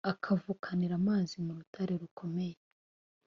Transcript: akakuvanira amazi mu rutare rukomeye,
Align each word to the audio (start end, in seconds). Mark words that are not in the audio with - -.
akakuvanira 0.11 0.93
amazi 1.01 1.35
mu 1.45 1.51
rutare 1.57 1.93
rukomeye, 2.01 2.57